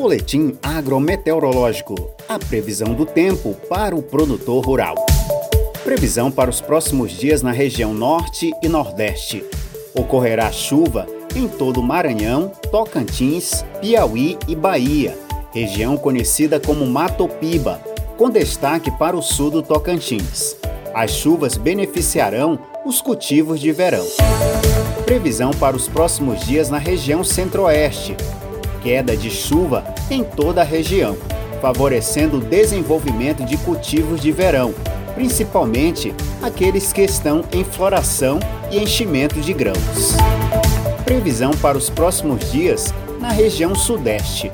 Boletim 0.00 0.56
agrometeorológico. 0.62 1.96
A 2.28 2.38
previsão 2.38 2.94
do 2.94 3.04
tempo 3.04 3.56
para 3.68 3.96
o 3.96 4.00
produtor 4.00 4.64
rural. 4.64 4.94
Previsão 5.82 6.30
para 6.30 6.48
os 6.48 6.60
próximos 6.60 7.10
dias 7.10 7.42
na 7.42 7.50
região 7.50 7.92
norte 7.92 8.52
e 8.62 8.68
nordeste. 8.68 9.44
Ocorrerá 9.92 10.52
chuva 10.52 11.04
em 11.34 11.48
todo 11.48 11.80
o 11.80 11.82
Maranhão, 11.82 12.52
Tocantins, 12.70 13.64
Piauí 13.80 14.38
e 14.46 14.54
Bahia, 14.54 15.18
região 15.52 15.96
conhecida 15.96 16.60
como 16.60 16.86
Matopiba, 16.86 17.82
com 18.16 18.30
destaque 18.30 18.92
para 18.92 19.16
o 19.16 19.20
sul 19.20 19.50
do 19.50 19.62
Tocantins. 19.64 20.54
As 20.94 21.10
chuvas 21.10 21.56
beneficiarão 21.56 22.56
os 22.86 23.02
cultivos 23.02 23.58
de 23.58 23.72
verão. 23.72 24.06
Previsão 25.04 25.50
para 25.50 25.76
os 25.76 25.88
próximos 25.88 26.46
dias 26.46 26.70
na 26.70 26.78
região 26.78 27.24
centro-oeste. 27.24 28.16
Queda 28.82 29.16
de 29.16 29.30
chuva 29.30 29.84
em 30.10 30.22
toda 30.22 30.60
a 30.60 30.64
região, 30.64 31.16
favorecendo 31.60 32.38
o 32.38 32.40
desenvolvimento 32.40 33.44
de 33.44 33.56
cultivos 33.58 34.20
de 34.20 34.30
verão, 34.30 34.74
principalmente 35.14 36.14
aqueles 36.42 36.92
que 36.92 37.02
estão 37.02 37.44
em 37.52 37.64
floração 37.64 38.38
e 38.70 38.78
enchimento 38.78 39.40
de 39.40 39.52
grãos. 39.52 40.14
Previsão 41.04 41.50
para 41.60 41.76
os 41.76 41.90
próximos 41.90 42.50
dias 42.52 42.92
na 43.20 43.30
região 43.30 43.74
sudeste. 43.74 44.52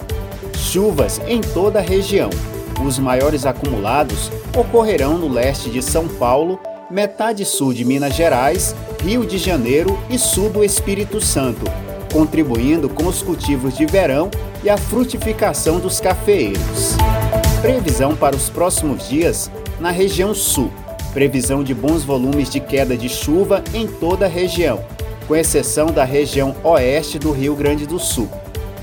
Chuvas 0.56 1.20
em 1.26 1.40
toda 1.40 1.78
a 1.78 1.82
região. 1.82 2.30
Os 2.84 2.98
maiores 2.98 3.46
acumulados 3.46 4.30
ocorrerão 4.56 5.18
no 5.18 5.28
leste 5.28 5.70
de 5.70 5.82
São 5.82 6.08
Paulo, 6.08 6.58
metade 6.90 7.44
sul 7.44 7.72
de 7.72 7.84
Minas 7.84 8.14
Gerais, 8.14 8.74
Rio 9.02 9.26
de 9.26 9.38
Janeiro 9.38 9.98
e 10.08 10.18
sul 10.18 10.48
do 10.48 10.64
Espírito 10.64 11.20
Santo, 11.20 11.64
contribuindo 12.14 12.88
com 12.88 13.06
os 13.06 13.20
cultivos 13.20 13.76
de 13.76 13.84
verão 13.84 14.30
e 14.62 14.70
a 14.70 14.76
frutificação 14.76 15.80
dos 15.80 15.98
cafeeiros. 15.98 16.94
Previsão 17.60 18.14
para 18.14 18.36
os 18.36 18.48
próximos 18.48 19.08
dias 19.08 19.50
na 19.80 19.90
região 19.90 20.32
sul. 20.32 20.70
Previsão 21.12 21.64
de 21.64 21.74
bons 21.74 22.04
volumes 22.04 22.48
de 22.48 22.60
queda 22.60 22.96
de 22.96 23.08
chuva 23.08 23.64
em 23.74 23.88
toda 23.88 24.26
a 24.26 24.28
região, 24.28 24.84
com 25.26 25.34
exceção 25.34 25.86
da 25.86 26.04
região 26.04 26.54
oeste 26.62 27.18
do 27.18 27.32
Rio 27.32 27.56
Grande 27.56 27.84
do 27.84 27.98
Sul. 27.98 28.28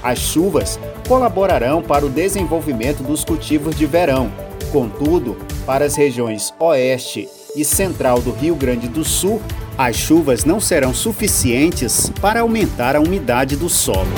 As 0.03 0.19
chuvas 0.19 0.77
colaborarão 1.07 1.81
para 1.81 2.05
o 2.05 2.09
desenvolvimento 2.09 3.01
dos 3.01 3.23
cultivos 3.23 3.77
de 3.77 3.85
verão. 3.85 4.29
Contudo, 4.73 5.37
para 5.65 5.85
as 5.85 5.95
regiões 5.95 6.53
oeste 6.59 7.29
e 7.55 7.63
central 7.63 8.19
do 8.19 8.31
Rio 8.31 8.55
Grande 8.55 8.89
do 8.89 9.05
Sul, 9.05 9.41
as 9.83 9.95
chuvas 9.95 10.45
não 10.45 10.59
serão 10.59 10.93
suficientes 10.93 12.11
para 12.21 12.41
aumentar 12.41 12.95
a 12.95 12.99
umidade 12.99 13.55
do 13.55 13.67
solo. 13.67 14.11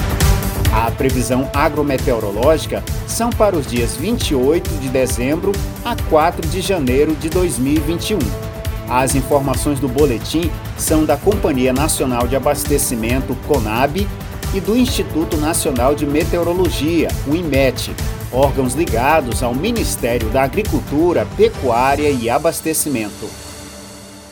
A 0.73 0.91
previsão 0.91 1.49
agrometeorológica 1.53 2.83
são 3.07 3.29
para 3.29 3.55
os 3.55 3.65
dias 3.65 3.95
28 3.95 4.69
de 4.81 4.89
dezembro 4.89 5.53
a 5.85 5.95
4 6.09 6.49
de 6.49 6.59
janeiro 6.59 7.15
de 7.15 7.29
2021. 7.29 8.19
As 8.89 9.15
informações 9.15 9.79
do 9.79 9.87
boletim 9.87 10.51
são 10.77 11.05
da 11.05 11.15
Companhia 11.15 11.71
Nacional 11.71 12.27
de 12.27 12.35
Abastecimento 12.35 13.33
CONAB 13.47 14.05
e 14.53 14.59
do 14.59 14.75
Instituto 14.75 15.37
Nacional 15.37 15.95
de 15.95 16.05
Meteorologia, 16.05 17.07
o 17.25 17.33
IMET, 17.33 17.95
órgãos 18.33 18.73
ligados 18.73 19.41
ao 19.41 19.55
Ministério 19.55 20.29
da 20.29 20.43
Agricultura, 20.43 21.25
Pecuária 21.37 22.09
e 22.09 22.29
Abastecimento. 22.29 23.52